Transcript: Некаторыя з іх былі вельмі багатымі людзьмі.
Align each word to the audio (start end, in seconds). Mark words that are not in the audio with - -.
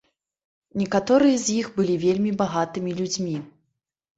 Некаторыя 0.81 1.35
з 1.41 1.57
іх 1.59 1.69
былі 1.77 1.99
вельмі 2.07 2.31
багатымі 2.43 2.99
людзьмі. 3.03 3.37